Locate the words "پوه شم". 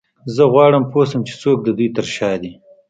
0.91-1.21